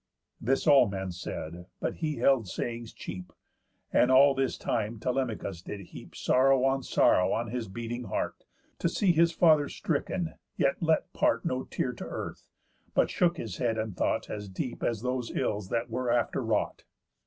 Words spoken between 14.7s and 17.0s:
as those ills that were after wrought.